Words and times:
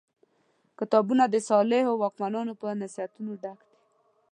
کتابونه 0.79 1.23
د 1.29 1.35
صالحو 1.49 1.93
واکمنانو 2.03 2.53
په 2.61 2.67
نصیحتونو 2.81 3.31
ډک 3.43 3.59
دي. 3.65 3.67